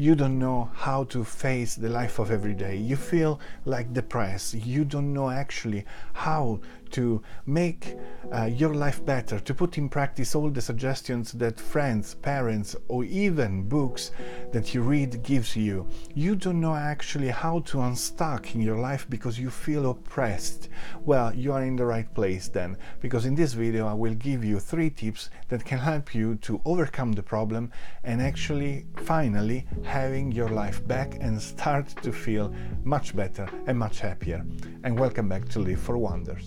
[0.00, 2.76] you don't know how to face the life of every day.
[2.76, 4.54] You feel like depressed.
[4.54, 6.60] You don't know actually how
[6.92, 7.96] to make
[8.32, 13.04] uh, your life better, to put in practice all the suggestions that friends, parents, or
[13.04, 14.10] even books
[14.52, 15.86] that you read gives you.
[16.14, 20.68] You don't know actually how to unstuck in your life because you feel oppressed.
[21.04, 24.44] Well, you are in the right place then, because in this video I will give
[24.44, 27.70] you three tips that can help you to overcome the problem
[28.04, 32.52] and actually finally having your life back and start to feel
[32.84, 34.44] much better and much happier.
[34.84, 36.44] And welcome back to Live for Wonders.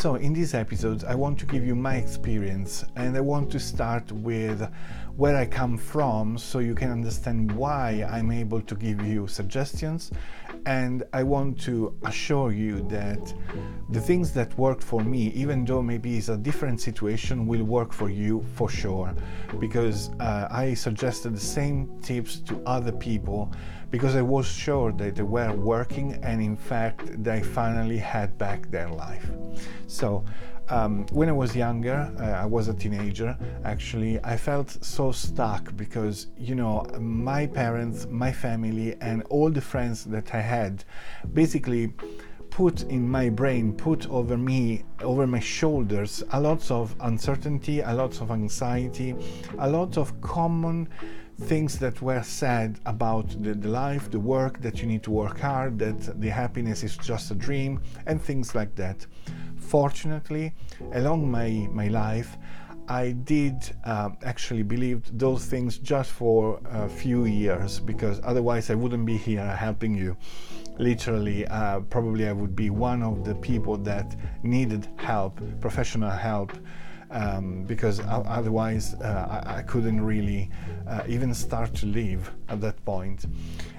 [0.00, 3.60] So, in these episodes, I want to give you my experience and I want to
[3.60, 4.66] start with
[5.16, 10.10] where I come from so you can understand why I'm able to give you suggestions.
[10.64, 13.34] And I want to assure you that
[13.90, 17.92] the things that worked for me, even though maybe it's a different situation, will work
[17.92, 19.14] for you for sure.
[19.58, 23.52] Because uh, I suggested the same tips to other people
[23.90, 28.70] because I was sure that they were working and in fact they finally had back
[28.70, 29.28] their life.
[29.86, 30.24] So
[30.68, 35.76] um, when I was younger, uh, I was a teenager actually, I felt so stuck
[35.76, 40.84] because, you know, my parents, my family, and all the friends that I had
[41.32, 41.92] basically
[42.50, 47.92] put in my brain, put over me, over my shoulders, a lot of uncertainty, a
[47.92, 49.14] lot of anxiety,
[49.58, 50.88] a lot of common
[51.40, 55.38] things that were said about the, the, life, the work, that you need to work
[55.40, 59.06] hard, that the happiness is just a dream, and things like that.
[59.56, 60.52] Fortunately,
[60.92, 62.36] along my, my life,
[62.88, 68.74] I did uh, actually believe those things just for a few years because otherwise I
[68.74, 70.16] wouldn't be here helping you.
[70.76, 76.52] Literally, uh, probably I would be one of the people that needed help, professional help,
[77.10, 80.48] um, because otherwise uh, I, I, couldn't really
[80.88, 83.26] uh, even start to live at that point.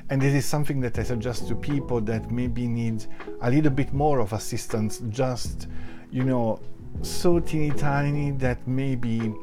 [0.10, 3.06] And it is something that I suggest to people that maybe need
[3.42, 5.68] a little bit more of assistance, just,
[6.12, 6.60] you know,
[7.02, 9.34] so teeny tiny that maybe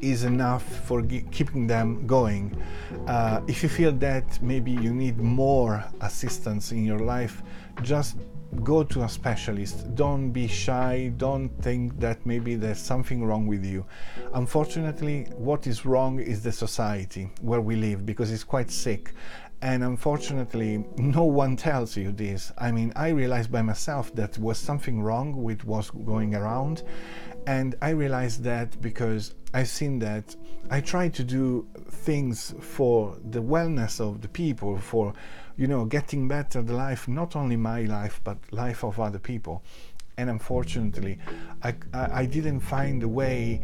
[0.00, 2.60] is enough for keeping them going.
[3.06, 7.42] Uh, if you feel that maybe you need more assistance in your life,
[7.82, 8.16] just
[8.64, 9.94] go to a specialist.
[9.94, 11.12] Don't be shy.
[11.16, 13.84] Don't think that maybe there's something wrong with you.
[14.34, 19.12] Unfortunately, what is wrong is the society where we live because it's quite sick.
[19.60, 22.52] And unfortunately, no one tells you this.
[22.58, 26.84] I mean, I realized by myself that was something wrong with what's going around.
[27.46, 30.36] And I realized that because I've seen that
[30.70, 35.14] I try to do things for the wellness of the people, for
[35.56, 39.64] you know, getting better the life, not only my life, but life of other people.
[40.16, 41.18] And unfortunately,
[41.62, 43.62] I, I, I didn't find a way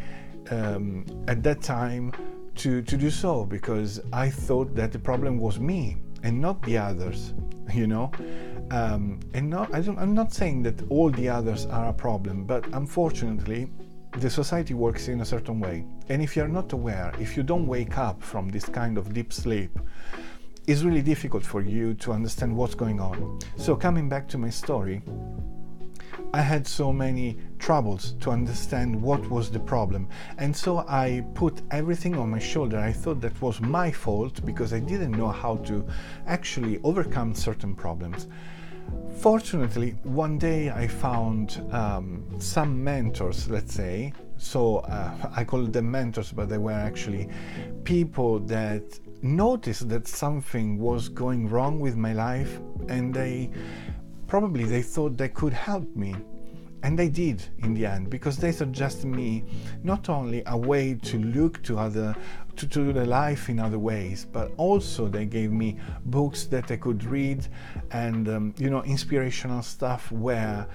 [0.50, 2.12] um, at that time
[2.56, 6.78] to, to do so because I thought that the problem was me and not the
[6.78, 7.34] others,
[7.74, 8.10] you know.
[8.70, 12.66] Um, and not, I I'm not saying that all the others are a problem, but
[12.72, 13.70] unfortunately,
[14.18, 15.84] the society works in a certain way.
[16.08, 19.32] And if you're not aware, if you don't wake up from this kind of deep
[19.32, 19.78] sleep,
[20.66, 23.38] it's really difficult for you to understand what's going on.
[23.56, 25.02] So, coming back to my story,
[26.34, 30.08] I had so many troubles to understand what was the problem.
[30.36, 32.76] And so I put everything on my shoulder.
[32.76, 35.86] I thought that was my fault because I didn't know how to
[36.26, 38.26] actually overcome certain problems.
[39.18, 44.12] Fortunately, one day I found um, some mentors, let's say.
[44.36, 47.28] So uh, I call them mentors, but they were actually
[47.84, 48.82] people that
[49.22, 52.58] noticed that something was going wrong with my life
[52.88, 53.50] and they
[54.26, 56.14] probably they thought they could help me
[56.84, 59.42] and they did in the end because they suggested me
[59.82, 62.14] not only a way to look to other
[62.56, 66.76] to, to the life in other ways but also they gave me books that i
[66.76, 67.48] could read
[67.90, 70.66] and um, you know inspirational stuff where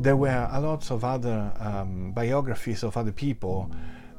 [0.00, 3.70] there were a lot of other um, biographies of other people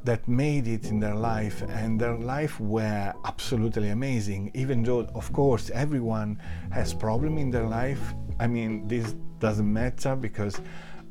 [0.06, 4.52] that made it in their life and their life were absolutely amazing.
[4.54, 6.40] Even though of course everyone
[6.72, 10.62] has problem in their life i mean this doesn't matter because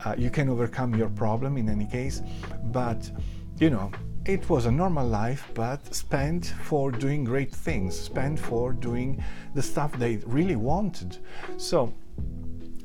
[0.05, 2.23] uh, you can overcome your problem in any case
[2.65, 3.11] but
[3.59, 3.91] you know
[4.27, 9.23] it was a normal life but spent for doing great things spent for doing
[9.55, 11.19] the stuff they really wanted.
[11.59, 11.93] So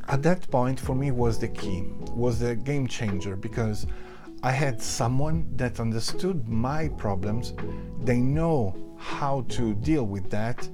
[0.10, 1.84] at that point for me was the key
[2.14, 3.88] was the game changer because
[4.42, 7.54] I had someone that understood my problems.
[8.04, 10.68] They know how to deal with that,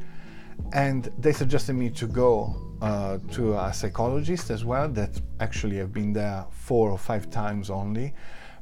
[0.73, 4.87] and they suggested me to go uh, to a psychologist as well.
[4.87, 8.13] That actually I've been there four or five times only,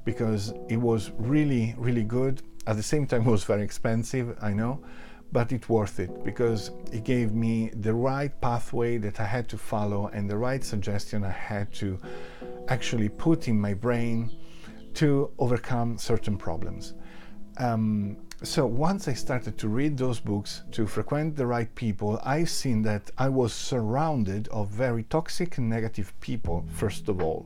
[0.06, 2.42] because it was really, really good.
[2.66, 4.82] At the same time, it was very expensive, I know,
[5.34, 9.58] but it's worth it because it gave me the right pathway that I had to
[9.58, 12.00] follow and the right suggestion I had to
[12.70, 14.32] actually put in my brain
[14.96, 16.94] to overcome certain problems.
[17.58, 22.50] Um, so once I started to read those books, to frequent the right people, I've
[22.50, 27.46] seen that I was surrounded of very toxic and negative people, first of all.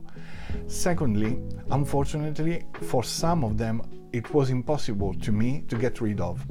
[0.66, 1.38] Secondly,
[1.70, 6.44] unfortunately, for some of them, it was impossible to me to get rid of.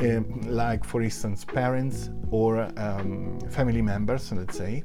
[0.00, 4.84] Um, like, for instance, parents or um, family members, let's say.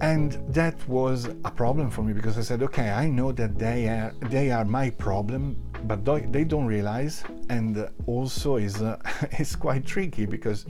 [0.00, 3.88] And that was a problem for me because I said, okay, I know that they
[3.88, 7.24] are they are my problem, but they don't realize.
[7.48, 8.98] And also is uh,
[9.32, 10.66] it's quite tricky because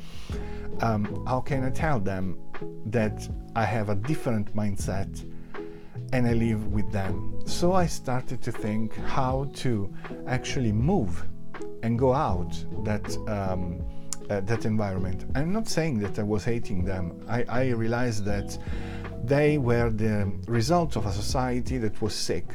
[0.80, 2.38] um, how can I tell them
[2.86, 5.24] that I have a different mindset
[6.12, 7.40] and I live with them?
[7.46, 9.92] So I started to think how to
[10.26, 11.24] actually move
[11.82, 12.52] and go out
[12.84, 13.16] that.
[13.28, 13.82] Um,
[14.30, 15.24] uh, that environment.
[15.34, 17.24] I'm not saying that I was hating them.
[17.28, 18.58] I, I realized that
[19.28, 22.46] they were the result of a society that was sick.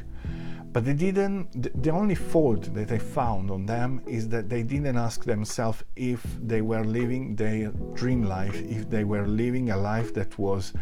[0.73, 4.97] But they didn't, the only fault that I found on them is that they didn't
[4.97, 10.15] ask themselves if they were living their dream life, if they were living a life
[10.15, 10.73] that was,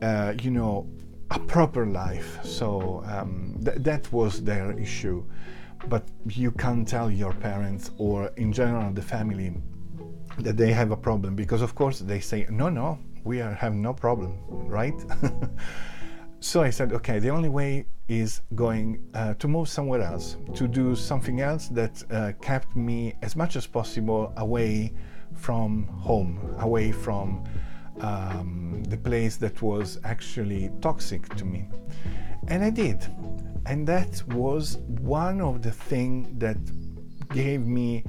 [0.00, 0.88] uh, you know,
[1.30, 2.38] a proper life.
[2.42, 5.22] So um, th- that was their issue.
[5.86, 9.52] But you can't tell your parents or, in general, the family
[10.38, 13.74] that they have a problem because, of course, they say, no, no, we are, have
[13.74, 14.94] no problem, right?
[16.40, 20.68] so I said, okay, the only way is going uh, to move somewhere else, to
[20.68, 24.92] do something else that uh, kept me as much as possible away
[25.34, 27.44] from home, away from
[28.00, 31.66] um, the place that was actually toxic to me.
[32.48, 33.06] And I did.
[33.66, 36.58] And that was one of the things that
[37.30, 38.04] gave me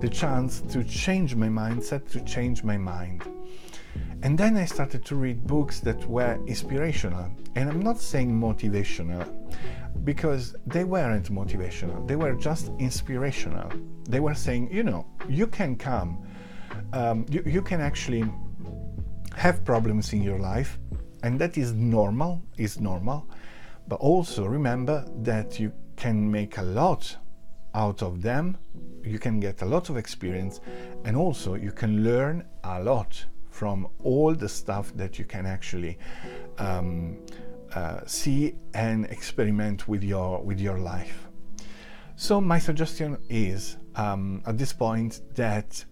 [0.00, 3.22] the chance to change my mindset, to change my mind.
[4.22, 7.30] And then I started to read books that were inspirational.
[7.56, 9.28] And I'm not saying motivational
[10.02, 13.70] because they weren't motivational, they were just inspirational.
[14.08, 16.26] They were saying, you know, you can come,
[16.92, 18.24] um, you, you can actually
[19.36, 20.78] have problems in your life,
[21.22, 23.28] and that is normal, is normal.
[23.88, 27.16] But also remember that you can make a lot
[27.74, 28.56] out of them,
[29.02, 30.60] you can get a lot of experience,
[31.04, 33.24] and also you can learn a lot
[33.54, 35.96] from all the stuff that you can actually
[36.58, 37.16] um,
[37.72, 41.28] uh, see and experiment with your with your life.
[42.16, 45.84] So my suggestion is um, at this point that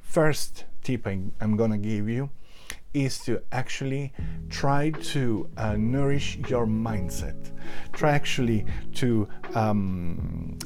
[0.00, 2.28] first tip I, am gonna give you
[2.92, 4.12] is to actually
[4.50, 7.52] try to uh, nourish your mindset.
[7.92, 8.66] Try actually
[8.96, 10.58] to um,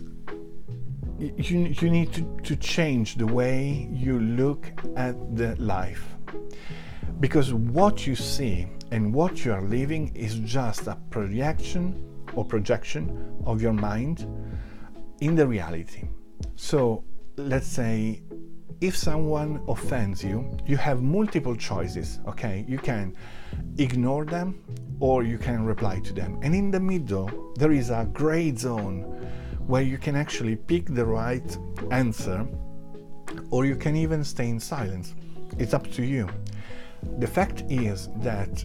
[1.18, 6.16] you, you need to, to change the way you look at the life
[7.20, 13.34] because what you see and what you are living is just a projection or projection
[13.46, 14.26] of your mind
[15.20, 16.08] in the reality.
[16.56, 17.04] So
[17.36, 18.22] let's say
[18.80, 22.64] if someone offends you, you have multiple choices, okay?
[22.66, 23.14] You can
[23.78, 24.60] ignore them
[24.98, 26.40] or you can reply to them.
[26.42, 29.02] And in the middle, there is a gray zone
[29.66, 31.56] where you can actually pick the right
[31.92, 32.44] answer
[33.50, 35.14] or you can even stay in silence.
[35.58, 36.28] It's up to you.
[37.18, 38.64] The fact is that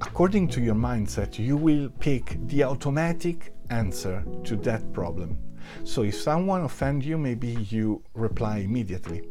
[0.00, 5.38] according to your mindset, you will pick the automatic answer to that problem.
[5.84, 9.28] So if someone offends you, maybe you reply immediately.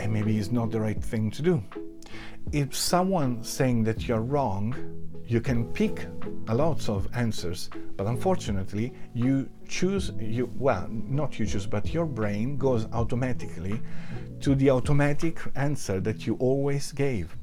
[0.00, 1.62] And maybe it's not the right thing to do.
[2.52, 4.74] If someone saying that you're wrong,
[5.26, 6.06] you can pick
[6.48, 12.06] a lot of answers, but unfortunately, you choose you well, not you choose, but your
[12.06, 13.80] brain goes automatically
[14.40, 17.36] to the automatic answer that you always gave.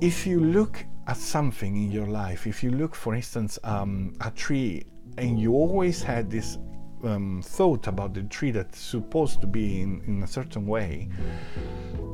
[0.00, 4.30] If you look at something in your life, if you look, for instance, um, a
[4.30, 4.84] tree,
[5.16, 6.58] and you always had this
[7.04, 11.08] um, thought about the tree that's supposed to be in, in a certain way,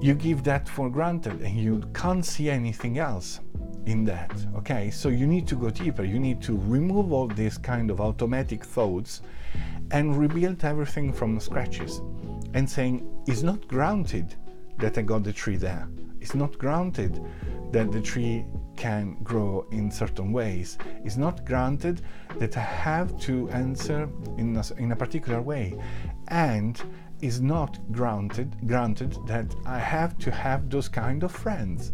[0.01, 3.41] you give that for granted and you can't see anything else
[3.87, 4.33] in that.
[4.57, 6.05] Okay, so you need to go deeper.
[6.05, 9.23] You need to remove all these kind of automatic thoughts
[9.91, 12.01] and rebuild everything from scratches
[12.55, 14.35] and saying, it's not granted
[14.79, 15.89] that I got the tree there.
[16.21, 17.23] It's not granted
[17.73, 18.45] that the tree
[18.77, 20.79] can grow in certain ways.
[21.05, 22.01] It's not granted
[22.39, 25.79] that I have to answer in a, in a particular way.
[26.29, 26.81] And
[27.21, 31.93] is not granted granted that I have to have those kind of friends.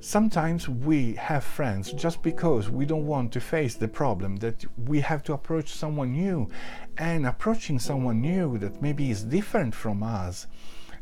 [0.00, 5.00] Sometimes we have friends just because we don't want to face the problem that we
[5.00, 6.48] have to approach someone new.
[6.98, 10.46] And approaching someone new that maybe is different from us,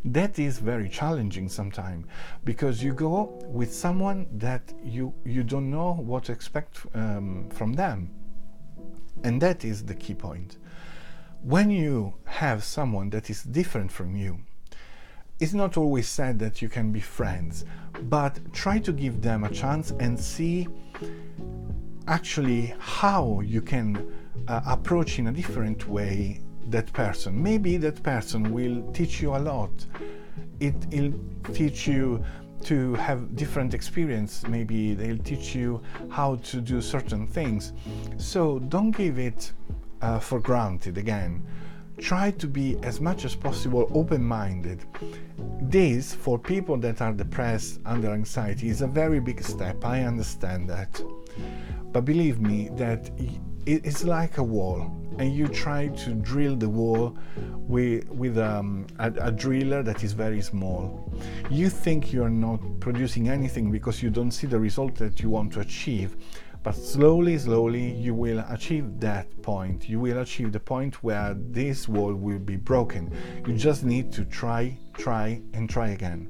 [0.02, 2.06] that is very challenging sometimes
[2.44, 7.74] because you go with someone that you, you don't know what to expect um, from
[7.74, 8.10] them.
[9.24, 10.56] And that is the key point.
[11.42, 14.38] When you have someone that is different from you,
[15.38, 17.64] it's not always said that you can be friends,
[18.04, 20.66] but try to give them a chance and see
[22.08, 24.12] actually how you can
[24.48, 27.40] uh, approach in a different way that person.
[27.42, 29.70] Maybe that person will teach you a lot.
[30.60, 31.12] It will
[31.52, 32.24] teach you
[32.64, 34.46] to have different experience.
[34.48, 37.72] Maybe they'll teach you how to do certain things.
[38.16, 39.52] So don't give it
[40.00, 41.46] uh, for granted again
[41.98, 44.84] try to be as much as possible open minded.
[45.62, 49.84] This, for people that are depressed under anxiety, is a very big step.
[49.84, 51.00] I understand that.
[51.92, 53.10] But believe me, that
[53.64, 57.16] it's like a wall, and you try to drill the wall
[57.52, 61.12] with, with um, a, a driller that is very small.
[61.50, 65.52] You think you're not producing anything because you don't see the result that you want
[65.54, 66.16] to achieve
[66.66, 69.88] but slowly, slowly, you will achieve that point.
[69.88, 73.16] You will achieve the point where this wall will be broken.
[73.46, 76.28] You just need to try, try, and try again.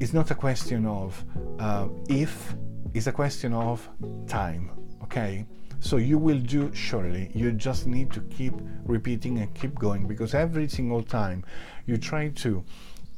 [0.00, 1.24] It's not a question of
[1.58, 2.54] uh, if,
[2.92, 3.88] it's a question of
[4.26, 4.70] time,
[5.04, 5.46] okay?
[5.80, 7.30] So you will do surely.
[7.34, 8.52] You just need to keep
[8.84, 11.42] repeating and keep going because every single time
[11.86, 12.62] you try to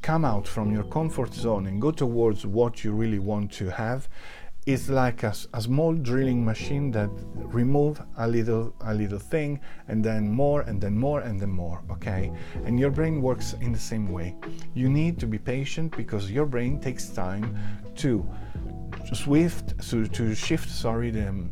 [0.01, 4.07] come out from your comfort zone and go towards what you really want to have,
[4.67, 10.03] is like a, a, small drilling machine that remove a little a little thing and
[10.03, 12.33] then more and then more and then more okay?
[12.65, 14.35] And your brain works in the same way.
[14.73, 17.57] You need to be patient because your brain takes time
[17.97, 18.27] to
[19.13, 21.51] swift to, to shift sorry the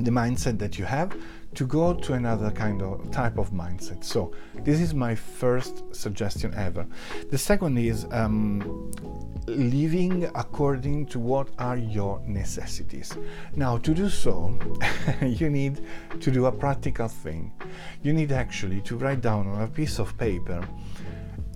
[0.00, 1.14] the mindset that you have
[1.54, 4.02] to go to another kind of type of mindset.
[4.04, 4.32] So
[4.64, 6.86] this is my first suggestion ever.
[7.30, 8.90] The second is um,
[9.46, 13.16] living according to what are your necessities.
[13.54, 14.58] Now, to do so,
[15.22, 15.84] you need
[16.20, 17.52] to do a practical thing.
[18.02, 20.66] You need actually to write down on a piece of paper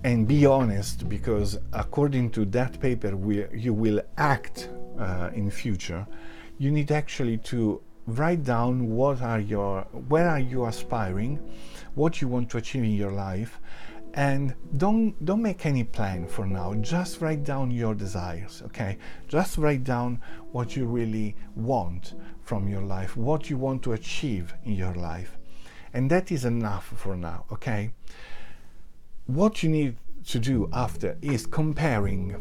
[0.03, 6.05] and be honest because according to that paper we, you will act uh, in future
[6.59, 11.37] you need actually to write down what are your where are you aspiring
[11.95, 13.59] what you want to achieve in your life
[14.13, 16.73] and don't don't make any plan for now.
[16.75, 18.97] Just write down your desires okay?
[19.27, 20.21] Just write down
[20.53, 25.37] what you really want from your life what you want to achieve in your life.
[25.93, 27.91] And that is enough for now okay?
[29.25, 29.97] What you need
[30.27, 32.31] to do after is comparing.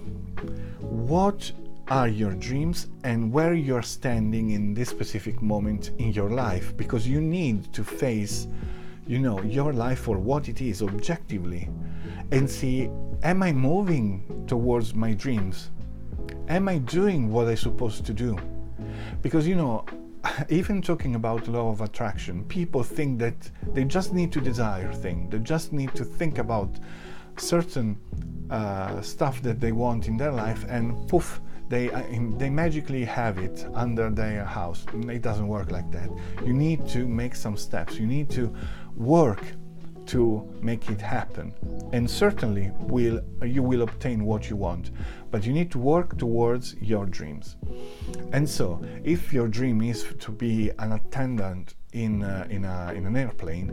[0.81, 1.51] What
[1.89, 7.07] are your dreams and where you're standing in this specific moment in your life because
[7.07, 8.49] you need to face
[9.07, 11.69] you know your life for what it is objectively.
[12.33, 12.91] And see
[13.23, 15.71] am i moving towards my dreams?
[16.49, 18.37] Am i doing what i'm supposed to do?
[19.23, 19.85] Because you know
[20.49, 25.31] even talking about law of attraction people think that they just need to desire things.
[25.31, 26.71] They just need to think about
[27.37, 27.97] certain
[28.51, 32.03] uh, stuff that they want in their life and poof they uh,
[32.39, 34.85] they magically have it under their house.
[35.09, 36.11] It doesn't work like that.
[36.45, 37.99] You need to make some steps.
[37.99, 38.55] You need to
[38.95, 39.43] work
[40.07, 41.53] to make it happen
[41.93, 44.91] and certainly will you will obtain what you want
[45.31, 47.57] but you need to work towards your dreams
[48.33, 53.07] and so if your dream is to be an attendant in, uh, in, a, in
[53.07, 53.73] an airplane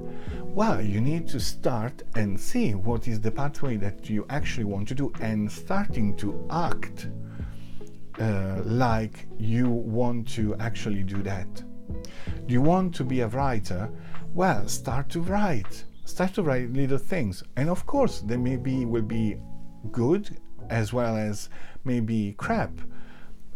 [0.55, 4.87] well you need to start and see what is the pathway that you actually want
[4.87, 7.07] to do and starting to act
[8.19, 11.63] uh, like you want to actually do that.
[12.45, 13.89] Do you want to be a writer?
[14.33, 15.85] Well, start to write.
[16.05, 17.43] Start to write little things.
[17.55, 19.37] And of course, they maybe will be
[19.91, 20.37] good
[20.69, 21.49] as well as
[21.83, 22.71] maybe crap.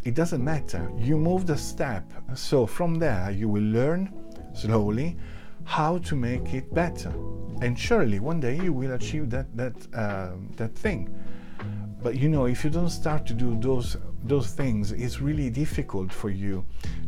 [0.04, 0.90] It doesn't matter.
[0.96, 2.04] You move the step.
[2.34, 4.12] So from there, you will learn
[4.54, 5.16] slowly
[5.64, 7.12] how to make it better.
[7.60, 11.14] And surely one day you will achieve that, that, uh, that thing.
[12.02, 16.12] But you know, if you don't start to do those those things, it's really difficult
[16.12, 16.64] for you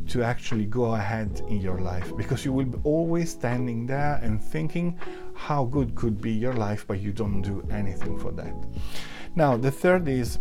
[0.08, 4.42] to actually go ahead in your life because you will be always standing there and
[4.42, 4.98] thinking
[5.34, 8.54] how good could be your life, but you don't do anything for that.
[9.36, 10.38] Now, the third is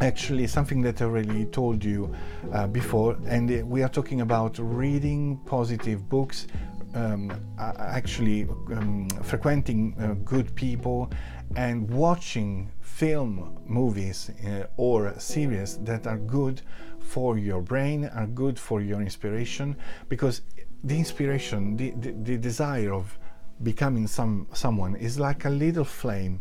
[0.00, 2.14] actually something that I already told you
[2.52, 6.46] uh, before, and we are talking about reading positive books,
[6.94, 11.10] um, actually um, frequenting uh, good people
[11.56, 16.62] and watching film, movies, uh, or series that are good
[17.00, 19.76] for your brain, are good for your inspiration,
[20.08, 20.42] because
[20.84, 23.18] the inspiration, the, the, the desire of
[23.62, 26.40] becoming some someone is like a little flame,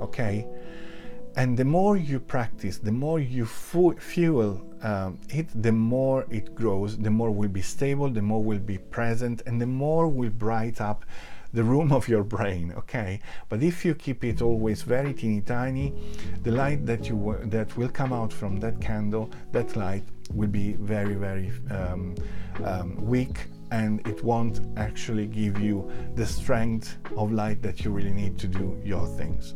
[0.00, 0.46] okay?
[1.36, 6.54] And the more you practice, the more you fu- fuel um, it, the more it
[6.54, 10.30] grows, the more will be stable, the more will be present, and the more will
[10.30, 11.04] bright up
[11.52, 13.20] the room of your brain okay
[13.50, 15.92] but if you keep it always very teeny tiny
[16.44, 20.72] the light that you that will come out from that candle that light will be
[20.72, 22.14] very very um,
[22.64, 28.12] um, weak and it won't actually give you the strength of light that you really
[28.12, 29.54] need to do your things.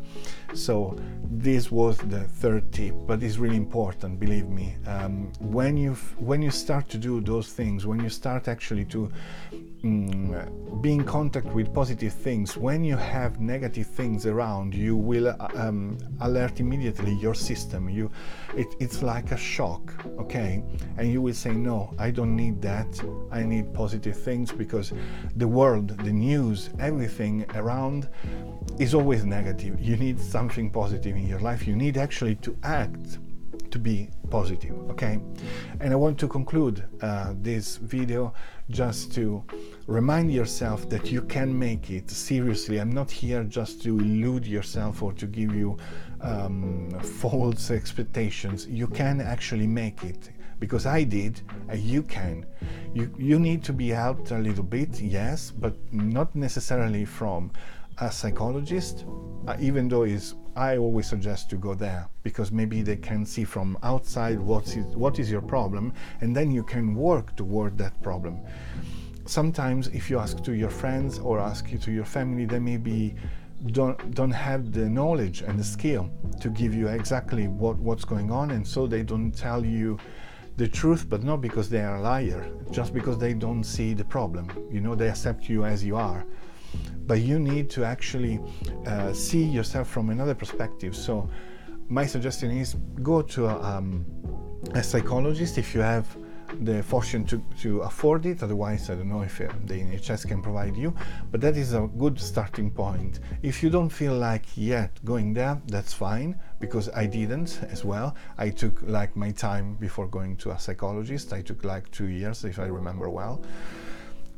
[0.55, 0.97] So
[1.31, 4.21] this was the third tip, but it's really important.
[4.21, 8.49] Believe me, um, when you when you start to do those things, when you start
[8.49, 9.13] actually to
[9.85, 15.29] um, be in contact with positive things, when you have negative things around, you will
[15.29, 17.89] uh, um, alert immediately your system.
[17.89, 18.11] You,
[18.57, 20.63] it, it's like a shock, okay,
[20.97, 22.89] and you will say, no, I don't need that.
[23.31, 24.93] I need positive positive things because
[25.37, 28.09] the world, the news, everything around
[28.79, 29.81] is always negative.
[29.81, 31.67] You need something positive in your life.
[31.67, 33.19] You need actually to act
[33.71, 35.15] to be positive okay
[35.81, 38.33] and i want to conclude uh, this video
[38.71, 39.43] just to
[39.87, 45.03] remind yourself that you can make it seriously i'm not here just to elude yourself
[45.03, 45.77] or to give you
[46.21, 46.91] um,
[47.23, 52.47] false expectations you can actually make it because I did, and you can.
[52.95, 57.51] You, you need to be helped a little bit, yes, but not necessarily from
[57.99, 59.05] a psychologist,
[59.47, 63.45] uh, even though is I always suggest to go there because maybe they can see
[63.45, 68.01] from outside what is what is your problem, and then you can work toward that
[68.03, 68.41] problem.
[69.27, 73.15] Sometimes, if you ask to your friends or ask to your family, they may be
[73.73, 76.11] don't don't have the knowledge and the skill
[76.41, 79.99] to give you exactly what what's going on, and so they don't tell you
[80.57, 84.05] the truth, but not because they are a liar, just because they don't see the
[84.05, 84.49] problem.
[84.71, 86.25] You know, they accept you as you are.
[87.07, 88.41] But you need to actually
[88.87, 90.95] uh, see yourself from another perspective.
[90.97, 91.29] So,
[91.89, 94.05] my suggestion is go to a, um,
[94.75, 96.07] a psychologist if you have
[96.63, 98.43] the fortune to, to afford it.
[98.43, 100.95] Otherwise, I don't know if uh, the NHS can provide you,
[101.31, 103.21] but that is a good starting point.
[103.43, 108.15] If you don't feel like yet going there, that's fine because I didn't as well.
[108.39, 111.33] I took like my time before going to a psychologist.
[111.33, 113.43] I took like two years, if I remember well.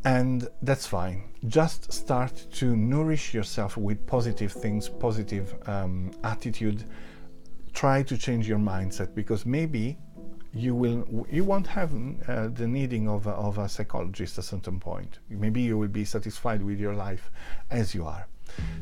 [0.04, 1.24] And that's fine.
[1.46, 6.84] Just start to nourish yourself with positive things, positive um, attitude.
[7.72, 9.98] Try to change your mindset because maybe
[10.54, 11.92] you will you won't have
[12.26, 15.18] uh, the needing of a, of a psychologist at a certain point.
[15.28, 17.30] Maybe you will be satisfied with your life
[17.70, 18.26] as you are.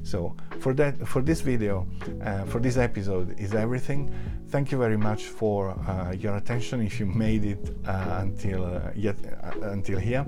[0.03, 1.87] So for that, for this video,
[2.23, 4.13] uh, for this episode is everything.
[4.49, 6.81] Thank you very much for uh, your attention.
[6.81, 10.25] If you made it uh, until uh, yet uh, until here,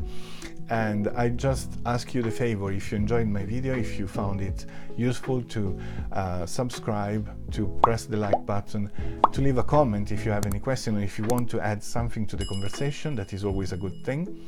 [0.71, 4.41] and I just ask you the favor if you enjoyed my video, if you found
[4.41, 5.79] it useful, to
[6.13, 8.91] uh, subscribe, to press the like button,
[9.33, 11.83] to leave a comment if you have any question, or if you want to add
[11.83, 14.45] something to the conversation, that is always a good thing,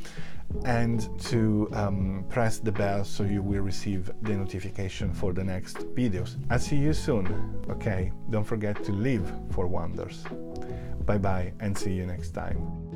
[0.64, 5.78] and to um, press the bell so you will receive the notification for the next
[5.94, 6.36] videos.
[6.50, 7.62] I'll see you soon.
[7.68, 10.24] Okay, don't forget to live for wonders.
[11.06, 12.89] Bye bye and see you next time.